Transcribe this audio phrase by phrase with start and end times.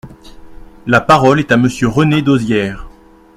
[0.87, 2.87] La parole est à Monsieur René Dosière.